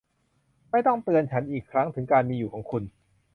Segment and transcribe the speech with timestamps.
[0.71, 2.83] ไม่ต้องเตือนฉันอีกครั้งถึงการมีอยู่ของคุณ